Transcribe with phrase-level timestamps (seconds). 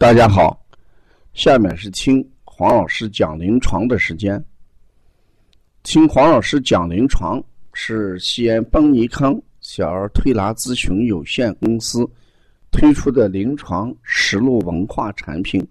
[0.00, 0.64] 大家好，
[1.34, 4.42] 下面是听黄老师讲临床的时间。
[5.82, 7.42] 听黄老师讲临床
[7.72, 12.08] 是西安邦尼康小儿推拿咨询有限公司
[12.70, 15.66] 推出的临床实录文化产品。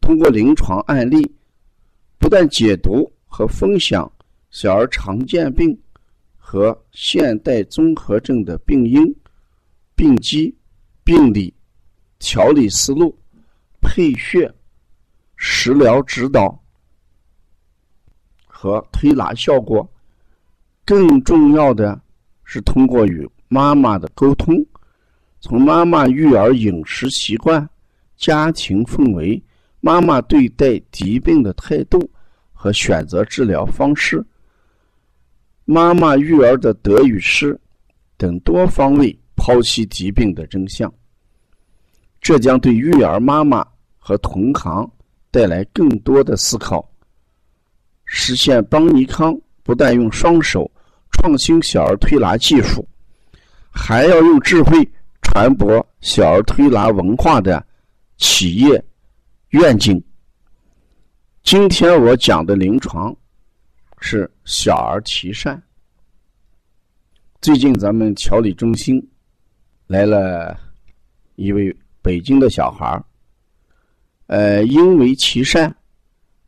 [0.00, 1.30] 通过临床案例，
[2.18, 4.10] 不断解读和分享
[4.48, 5.78] 小儿常见病
[6.38, 9.14] 和现代综合症的病因、
[9.94, 10.56] 病机、
[11.04, 11.52] 病理。
[12.24, 13.14] 调理思路、
[13.82, 14.50] 配穴、
[15.36, 16.58] 食疗指导
[18.46, 19.86] 和推拿效果，
[20.86, 22.00] 更重要的
[22.42, 24.56] 是通过与妈妈的沟通，
[25.38, 27.68] 从妈妈育儿饮食习惯、
[28.16, 29.40] 家庭氛围、
[29.80, 32.10] 妈妈对待疾病的态度
[32.54, 34.24] 和选择治疗方式、
[35.66, 37.60] 妈妈育儿的得与失
[38.16, 40.90] 等多方位剖析疾病的真相。
[42.24, 43.62] 这将对育儿妈妈
[43.98, 44.90] 和同行
[45.30, 46.82] 带来更多的思考，
[48.06, 50.68] 实现邦尼康不但用双手
[51.10, 52.82] 创新小儿推拿技术，
[53.70, 54.90] 还要用智慧
[55.20, 57.62] 传播小儿推拿文化的
[58.16, 58.82] 企业
[59.50, 60.02] 愿景。
[61.42, 63.14] 今天我讲的临床
[64.00, 65.60] 是小儿脐疝。
[67.42, 69.06] 最近咱们调理中心
[69.86, 70.58] 来了
[71.34, 71.76] 一位。
[72.04, 73.02] 北京的小孩儿，
[74.26, 75.72] 呃，因为脐疝，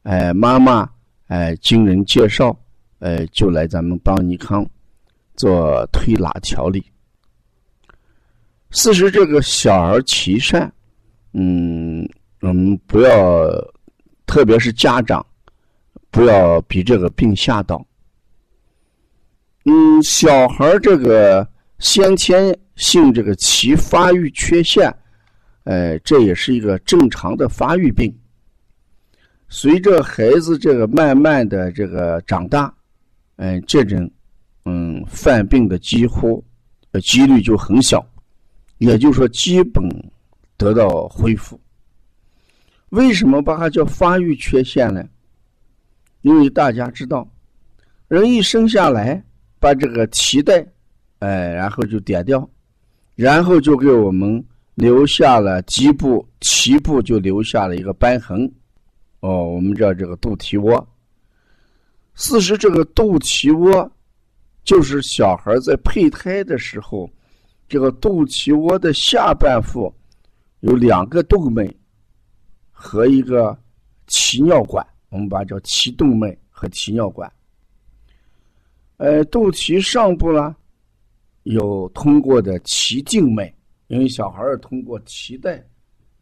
[0.02, 0.86] 哎，妈妈
[1.28, 2.54] 哎，经人介绍，
[2.98, 4.68] 呃，就来咱们邦尼康
[5.34, 6.84] 做推拿调理。
[8.70, 10.70] 四十这个小儿脐疝，
[11.32, 12.06] 嗯，
[12.40, 13.48] 我们不要，
[14.26, 15.24] 特别是家长，
[16.10, 17.82] 不要比这个病吓到。
[19.64, 21.48] 嗯，小孩这个
[21.78, 24.94] 先天性这个脐发育缺陷。
[25.66, 28.12] 哎，这也是一个正常的发育病。
[29.48, 32.72] 随着孩子这个慢慢的这个长大，
[33.34, 34.08] 哎，这种
[34.64, 36.42] 嗯犯病的几乎
[36.92, 38.04] 呃几率就很小，
[38.78, 39.82] 也就是说基本
[40.56, 41.60] 得到恢复。
[42.90, 45.04] 为什么把它叫发育缺陷呢？
[46.22, 47.28] 因为大家知道，
[48.06, 49.20] 人一生下来
[49.58, 50.64] 把这个脐带
[51.18, 52.48] 哎，然后就点掉，
[53.16, 54.44] 然后就给我们。
[54.76, 58.50] 留下了脐部，脐部就留下了一个瘢痕，
[59.20, 60.86] 哦，我们叫这个肚脐窝。
[62.14, 63.90] 四实这个肚脐窝，
[64.64, 67.10] 就是小孩在胚胎的时候，
[67.66, 69.90] 这个肚脐窝的下半部
[70.60, 71.74] 有两个动脉
[72.70, 73.58] 和一个
[74.08, 77.32] 脐尿管，我们把叫脐动脉和脐尿管。
[78.98, 80.54] 呃，肚脐上部呢，
[81.44, 83.50] 有通过的脐静脉。
[83.88, 85.64] 因为小孩儿通过脐带，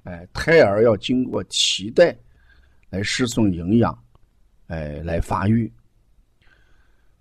[0.02, 2.16] 哎，胎儿要经过脐带
[2.91, 3.97] 来输送营养，
[4.66, 5.72] 哎，来发育。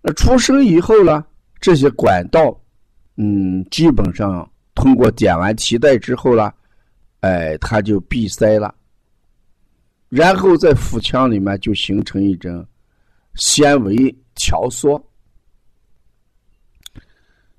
[0.02, 1.26] 那出生以后呢，
[1.62, 2.59] 这些管道，
[3.16, 6.52] 嗯，基本上通过点完脐带之后呢，
[7.22, 8.75] 哎，它就闭塞了，
[10.10, 12.68] 然后在腹腔里面就形成一种
[13.36, 15.02] 纤维桥缩。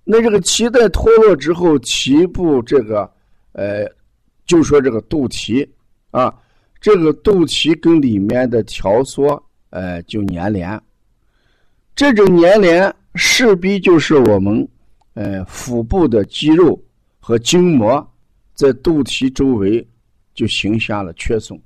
[0.04, 3.10] 那这个脐带脱落之后，脐部这个，
[3.53, 3.91] 呃，
[4.44, 5.66] 就说这个肚脐
[6.10, 6.34] 啊，
[6.81, 10.81] 这个肚脐跟里面的条索，呃，就粘连。
[11.97, 14.69] 这种粘连势必就是我们，
[15.15, 16.78] 呃，腹部的肌肉
[17.19, 18.06] 和筋膜
[18.54, 19.86] 在肚脐周围
[20.34, 21.59] 就形下了缺损。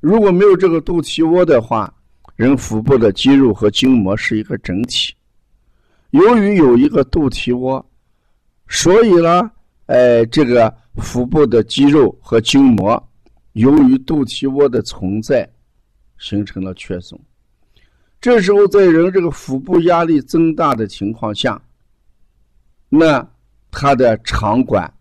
[0.00, 1.92] 如果没有这个肚脐窝的话，
[2.36, 5.14] 人腹部的肌肉和筋膜是一个整体。
[6.12, 7.84] 由于有一个肚脐窝，
[8.68, 9.50] 所以呢，
[9.86, 13.02] 哎，这个腹部的肌肉和筋膜，
[13.54, 15.48] 由于肚脐窝的存在，
[16.18, 17.18] 形成了缺损。
[18.20, 21.60] 这时候，在人这个腹部压力增大的情况下，
[22.90, 23.26] 那
[23.70, 24.92] 它的肠管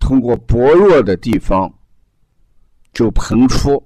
[0.00, 1.72] 通过薄弱的地方
[2.92, 3.80] 就膨出，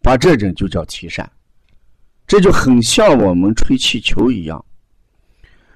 [0.00, 1.26] 把这种就叫脐疝。
[2.30, 4.64] 这就很像我们吹气球一样。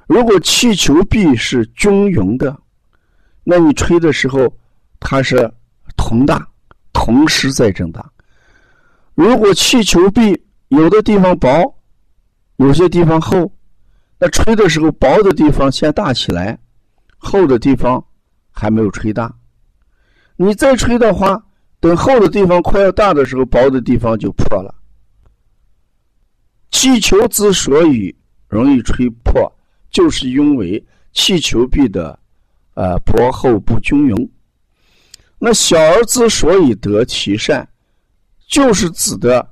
[0.07, 2.57] 如果气球壁是均匀的，
[3.43, 4.57] 那你吹的时候
[5.01, 5.53] 它是
[5.97, 6.47] 同大，
[6.93, 8.09] 同时在增大。
[9.17, 11.75] 如果气球壁有的地方薄，
[12.59, 13.51] 有些地方厚，
[14.21, 16.57] 那吹的时候薄的地方先大起来，
[17.17, 18.01] 厚的地方
[18.53, 19.35] 还没有吹大。
[20.37, 21.45] 你再吹的话，
[21.81, 24.73] 等厚的地方快要大的时候，薄的地方就破了。
[26.85, 28.15] 气球之所以
[28.47, 29.51] 容易吹破，
[29.91, 30.85] 就是因为
[31.15, 32.19] 气球壁的
[32.75, 34.33] 呃薄厚不均匀。
[35.39, 37.67] 那小儿之所以得脐疝，
[38.47, 39.51] 就是指的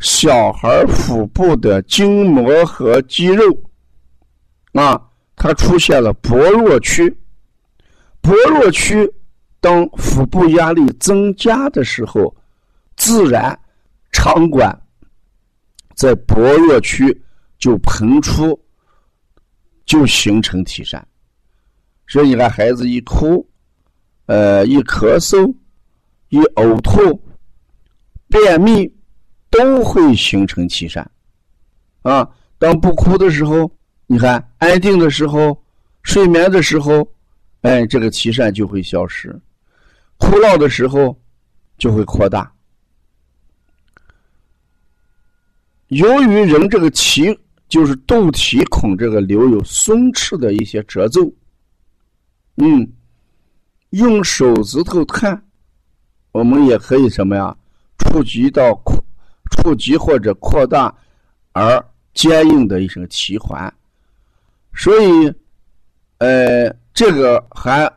[0.00, 3.44] 小孩腹部的筋膜和肌肉
[4.74, 5.00] 啊，
[5.36, 7.08] 它出现了薄弱区。
[8.20, 9.10] 薄弱区，
[9.58, 12.36] 当腹部压力增加的时候，
[12.94, 13.58] 自然
[14.12, 14.78] 肠管
[15.98, 17.22] 在薄弱区
[17.58, 18.56] 就膨出，
[19.84, 21.02] 就形成体疝。
[22.06, 23.44] 所以你看，孩子一哭，
[24.26, 25.52] 呃，一咳嗽，
[26.28, 27.20] 一呕吐，
[28.28, 28.88] 便秘，
[29.50, 31.04] 都会形成体疝。
[32.02, 33.68] 啊，当不哭的时候，
[34.06, 35.60] 你看安定的时候，
[36.04, 37.04] 睡眠的时候。
[37.62, 39.36] 哎，这个脐疝就会消失，
[40.16, 41.20] 哭闹的时候
[41.76, 42.54] 就会扩大。
[45.88, 47.36] 由于人这个脐
[47.68, 51.30] 就是肚脐孔这个留有松弛的一些褶皱，
[52.56, 52.90] 嗯，
[53.90, 55.42] 用手指头看，
[56.32, 57.56] 我们也可以什么呀？
[57.98, 59.02] 触及到扩、
[59.50, 60.94] 触及或者扩大
[61.52, 63.72] 而坚硬的一层脐环，
[64.74, 65.32] 所以，
[66.18, 66.74] 呃。
[66.94, 67.88] 这个还，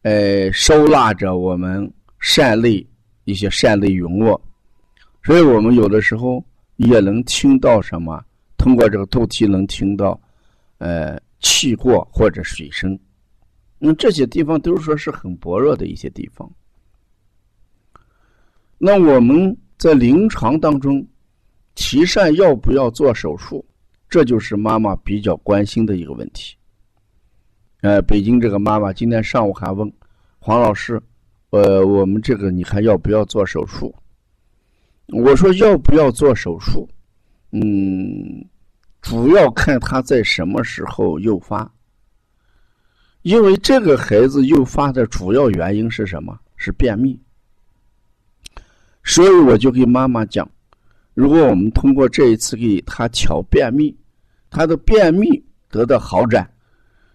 [0.00, 2.82] 呃，收纳着我们善类
[3.24, 4.40] 一些善类涌络，
[5.22, 6.42] 所以我们有的时候
[6.88, 8.24] 也能听到什么，
[8.56, 10.18] 通过这个肚脐能听到，
[10.78, 12.98] 呃，气过或者水声，
[13.78, 16.50] 那这些地方都是说是很薄弱的一些地方。
[18.78, 21.06] 那我们在临床当中，
[21.76, 23.62] 脐疝要不要做手术？
[24.08, 26.56] 这就是妈妈比较关心的一个问题。
[27.82, 29.92] 呃，北京这个妈妈今天上午还问
[30.38, 31.00] 黄老师，
[31.50, 33.94] 呃，我们这个你还要不要做手术？
[35.12, 36.88] 我说要不要做手术？
[37.52, 38.44] 嗯，
[39.02, 41.70] 主要看他在什么时候诱发。
[43.22, 46.38] 因为这个孩子诱发的主要原因是什么？
[46.56, 47.20] 是便秘。
[49.02, 50.48] 所以我就给妈妈讲，
[51.14, 53.94] 如果我们通过这一次给他调便秘，
[54.48, 55.28] 他的便秘
[55.68, 56.48] 得到好转。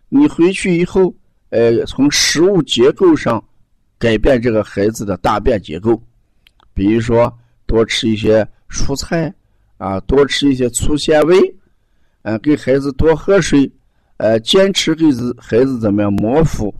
[0.09, 1.15] 你回去以后，
[1.49, 3.43] 呃，从食物结构上
[3.97, 6.01] 改变这个孩子的大便结构，
[6.73, 9.33] 比如说多吃一些蔬菜
[9.77, 11.37] 啊，多吃一些粗纤维，
[12.21, 13.71] 呃，给孩子多喝水，
[14.17, 16.73] 呃，坚持给子孩子怎么样磨腹。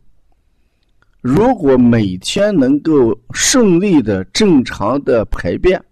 [1.21, 5.83] 如果每天能够顺利的、正常的排便，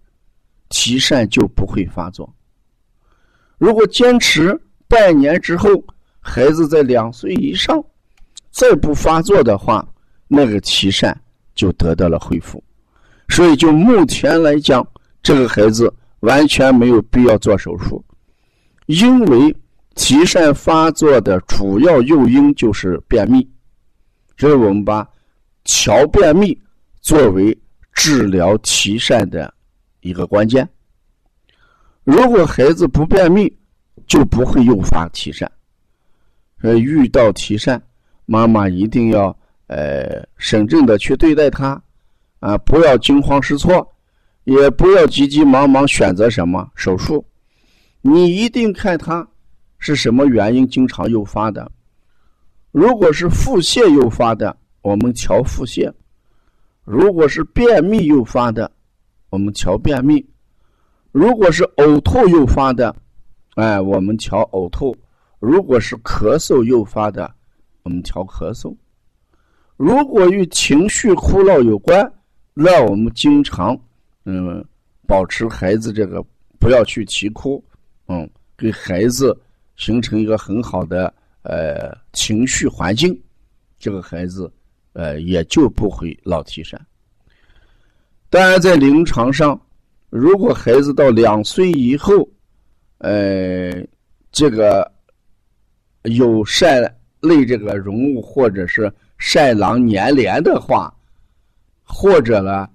[0.69, 2.31] 脐疝就不会发作。
[3.57, 5.69] 如果坚持半年之后，
[6.19, 7.83] 孩子在两岁以上，
[8.51, 9.87] 再不发作的话，
[10.27, 11.13] 那个脐疝
[11.55, 12.63] 就得到了恢复。
[13.33, 14.87] 所以，就目前来讲，
[15.23, 18.05] 这个孩子完全没有必要做手术，
[18.85, 19.51] 因为
[19.95, 23.49] 脐疝发作的主要诱因就是便秘，
[24.37, 25.09] 所以我们把
[25.63, 26.55] 调便秘
[27.01, 27.57] 作为
[27.91, 29.51] 治疗脐疝的
[30.01, 30.69] 一个关键。
[32.03, 33.51] 如果孩子不便秘，
[34.05, 35.47] 就不会诱发脐疝。
[36.61, 37.81] 呃，遇到提疝，
[38.27, 39.35] 妈妈一定要
[39.65, 41.81] 呃审慎的去对待他，
[42.43, 43.89] 啊，不要惊慌失措，
[44.43, 47.25] 也不要急急忙忙选择什么手术。
[48.01, 49.25] 你一定看他
[49.77, 51.71] 是什么原因经常诱发的。
[52.73, 55.89] 如果是腹泻诱发的，我们调腹泻；
[56.83, 58.69] 如果是便秘诱发的，
[59.29, 60.21] 我们调便秘；
[61.13, 62.93] 如果是呕吐诱发的，
[63.55, 64.93] 哎，我们调呕吐。
[65.39, 67.33] 如果是咳嗽诱发的，
[67.83, 68.75] 我们调咳嗽；
[69.77, 72.11] 如果与情绪哭闹有关，
[72.53, 73.77] 那我们经常
[74.25, 74.63] 嗯
[75.07, 76.23] 保持孩子这个
[76.59, 77.63] 不要去啼哭，
[78.07, 79.37] 嗯，给孩子
[79.75, 83.19] 形成一个很好的呃情绪环境，
[83.77, 84.51] 这个孩子
[84.93, 86.77] 呃也就不会老啼疝。
[88.29, 89.59] 当然，在临床上，
[90.09, 92.27] 如果孩子到两岁以后，
[92.99, 93.71] 呃，
[94.31, 94.91] 这个。
[96.11, 96.81] 有晒
[97.21, 100.93] 类这个容物，或者是晒囊粘连的话，
[101.83, 102.67] 或者呢，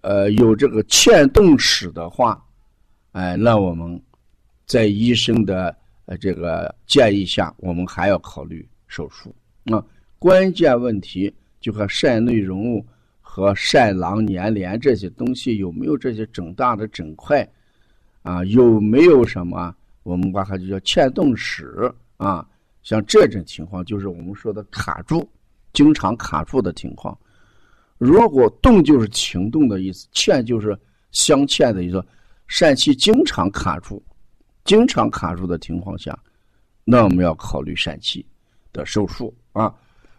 [0.00, 2.42] 呃，有这个嵌洞史的话，
[3.12, 4.00] 哎，那我们
[4.66, 9.34] 在医生的呃这个建议下，我们还要考虑手术。
[9.62, 9.82] 那
[10.18, 12.84] 关键问题就和疝内容物
[13.20, 17.48] 和疝囊粘连这些东西有没有这些肿大的肿块
[18.22, 18.44] 啊？
[18.46, 22.46] 有没有什么我们把它就叫嵌洞史啊？
[22.82, 25.28] 像这种情况，就是我们说的卡住，
[25.72, 27.16] 经常卡住的情况。
[27.98, 30.78] 如果动就是情动的意思，欠就是
[31.12, 32.04] 镶嵌的意思，
[32.48, 34.02] 疝气经常卡住，
[34.64, 36.18] 经常卡住的情况下，
[36.84, 38.24] 那我们要考虑疝气
[38.72, 39.74] 的手术啊。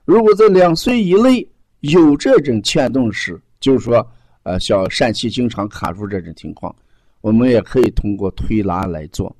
[0.06, 1.48] 如果在两岁以内
[1.82, 4.06] 有这种嵌洞时，就是说，
[4.44, 6.76] 呃，像疝气经常卡住这种情况，
[7.22, 9.36] 我们也可以通过推拿来做。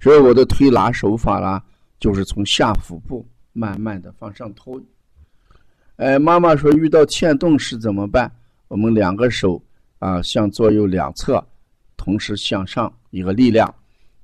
[0.00, 1.64] 所以我的推拿手法啦，
[2.00, 4.74] 就是从下腹部慢慢的往上推。
[5.96, 8.30] 哎，妈妈说遇到嵌洞时怎么办？
[8.68, 9.62] 我们两个手
[9.98, 11.44] 啊向左右两侧，
[11.96, 13.72] 同时向上一个力量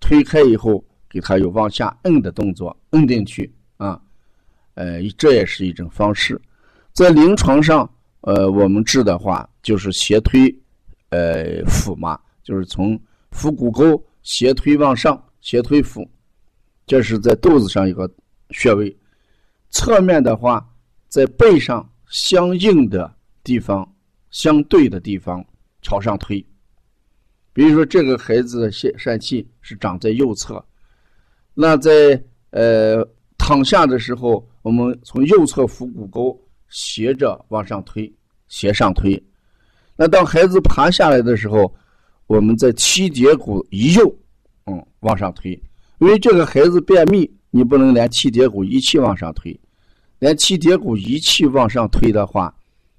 [0.00, 4.00] 推开以后，给它有往下摁的动作，摁进去啊。
[4.74, 6.40] 呃，这也是一种方式。
[6.92, 7.88] 在临床上，
[8.22, 10.52] 呃，我们治的话就是斜推，
[11.10, 12.98] 呃，腹嘛，就是从
[13.30, 16.08] 腹股沟斜推往上，斜推腹，
[16.86, 18.10] 这是在肚子上一个
[18.50, 18.96] 穴位。
[19.70, 20.66] 侧面的话，
[21.08, 23.12] 在背上相应的
[23.42, 23.90] 地方、
[24.30, 25.44] 相对的地方
[25.82, 26.44] 朝上推。
[27.52, 30.64] 比如说，这个孩子的疝疝气是长在右侧，
[31.54, 36.38] 那在呃躺下的时候，我们从右侧腹股沟。
[36.70, 38.12] 斜着往上推，
[38.46, 39.18] 斜上推。
[39.96, 41.74] 那当孩子爬下来的时候，
[42.26, 44.14] 我们在七节骨一右，
[44.66, 45.52] 嗯，往上推。
[45.98, 49.58] 因为这个孩子便秘，你不能连七节骨一起往上推，
[50.18, 52.54] 连七节骨一起往上推的话，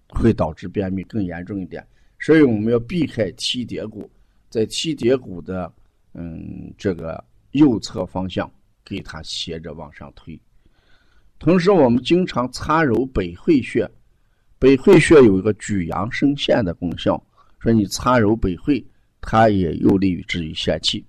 [0.08, 1.86] 会导致便秘更严重一点。
[2.20, 4.10] 所以我们要避开七节骨，
[4.50, 5.72] 在七节骨的
[6.14, 8.50] 嗯这个右侧方向
[8.84, 10.40] 给它斜着往上推。
[11.38, 13.90] 同时，我们经常擦揉百会穴，
[14.58, 17.22] 百会穴有一个举阳生陷的功效，
[17.60, 18.86] 说你擦揉百会，
[19.22, 21.06] 它也有利于治愈泄气。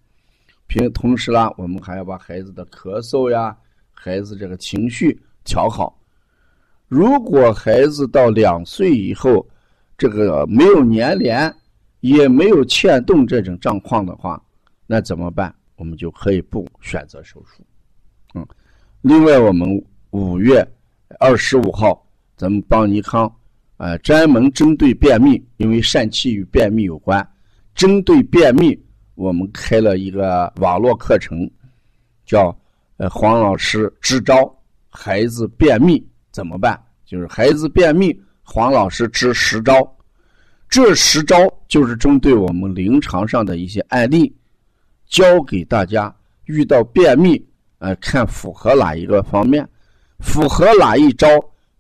[0.69, 3.57] 平同时呢，我们还要把孩子的咳嗽呀、
[3.93, 6.00] 孩子这个情绪调好。
[6.90, 9.49] 如果孩子到两岁以后，
[9.97, 11.54] 这个没有粘连，
[12.00, 14.42] 也没有嵌洞这种状况的话，
[14.87, 15.54] 那怎么办？
[15.76, 17.64] 我们就可以不选择手术。
[18.35, 18.47] 嗯，
[19.00, 19.82] 另外我们。
[20.12, 20.66] 五月
[21.20, 22.04] 二十五号，
[22.37, 23.32] 咱们邦尼康，
[23.76, 27.25] 呃，专门针对便秘，因为疝气与便秘有关，
[27.76, 28.76] 针对便秘，
[29.14, 31.49] 我们开了一个网络课程，
[32.26, 32.52] 叫
[32.97, 34.52] 呃黄老师支招，
[34.88, 36.80] 孩子便秘怎么办？
[37.04, 39.96] 就是孩子便秘，黄老师支十招，
[40.68, 44.32] 这十招就是针对我们临床上的一些案例，
[45.06, 47.44] 教给大家遇到便秘，
[47.78, 49.68] 呃，看符合哪一个方面。
[50.20, 51.26] 符合哪一招，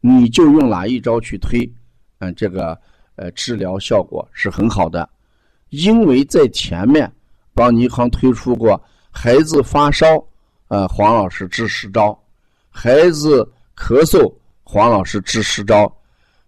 [0.00, 1.70] 你就用哪一招去推，
[2.18, 2.76] 嗯，这个
[3.16, 5.08] 呃治疗效果是很好的。
[5.68, 7.10] 因为在前面
[7.54, 10.06] 帮尼康推出过孩子发烧，
[10.68, 12.18] 呃，黄老师治十招；
[12.70, 14.32] 孩子咳嗽，
[14.72, 15.92] 黄老师治十招。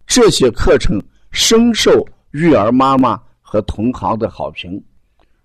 [0.06, 1.02] 这些课程
[1.32, 4.80] 深受育儿妈妈和同行的好评。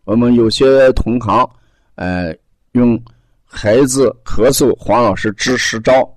[0.04, 1.50] 我们有些同行，
[1.96, 2.32] 呃，
[2.74, 3.02] 用
[3.44, 6.08] 孩子咳嗽，黄老师治十招。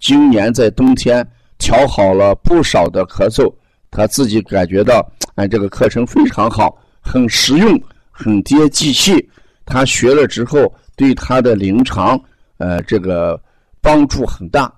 [0.00, 1.24] 今年在冬天
[1.56, 3.54] 调好了不少的咳嗽，
[3.88, 9.30] 他自己感觉到，哎，这个课程非常好，很实用，很接地气。
[9.64, 12.20] 他学了之后，对他的临床，
[12.56, 13.40] 呃，这个
[13.80, 14.72] 帮助很大。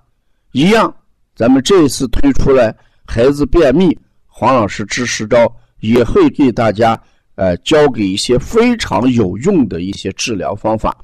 [0.51, 0.93] 一样，
[1.41, 2.71] 咱们这一次推出来
[3.03, 6.95] 孩子便秘，黄老师支十招也会给大家，
[7.33, 10.95] 呃，教给一些非常有用的一些治疗方法，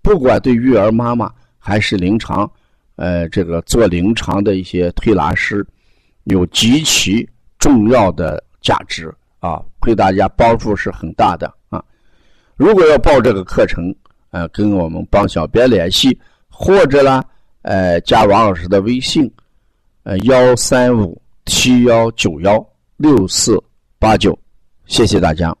[0.00, 2.50] 不管对育儿妈妈还是临床。
[2.96, 5.62] 呃，这个做临床的一些推拿师，
[6.22, 11.84] 有极其重要的价值啊，对大家帮助是很大的啊。
[12.56, 13.94] 如果要报这个课程，
[14.30, 17.22] 呃，跟我们帮小编联系，或者呢，
[17.60, 19.30] 呃，加王老师的微信，
[20.04, 22.64] 呃，幺三五七幺九幺
[22.96, 23.62] 六四
[23.98, 24.38] 八九，
[24.86, 25.54] 谢谢大家。